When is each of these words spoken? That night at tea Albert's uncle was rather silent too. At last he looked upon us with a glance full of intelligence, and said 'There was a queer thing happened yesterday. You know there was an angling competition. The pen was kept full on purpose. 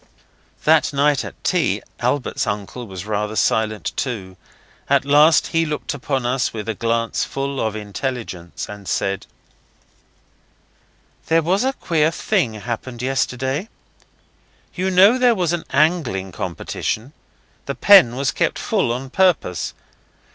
That 0.63 0.91
night 0.93 1.23
at 1.23 1.43
tea 1.43 1.83
Albert's 1.99 2.47
uncle 2.47 2.87
was 2.87 3.05
rather 3.05 3.35
silent 3.35 3.95
too. 3.95 4.35
At 4.89 5.05
last 5.05 5.45
he 5.49 5.63
looked 5.63 5.93
upon 5.93 6.25
us 6.25 6.51
with 6.51 6.67
a 6.67 6.73
glance 6.73 7.23
full 7.23 7.59
of 7.61 7.75
intelligence, 7.75 8.67
and 8.67 8.87
said 8.87 9.27
'There 11.27 11.43
was 11.43 11.63
a 11.63 11.73
queer 11.73 12.09
thing 12.09 12.55
happened 12.55 13.03
yesterday. 13.03 13.69
You 14.73 14.89
know 14.89 15.19
there 15.19 15.35
was 15.35 15.53
an 15.53 15.65
angling 15.69 16.31
competition. 16.31 17.13
The 17.67 17.75
pen 17.75 18.15
was 18.15 18.31
kept 18.31 18.57
full 18.57 18.91
on 18.91 19.11
purpose. 19.11 19.75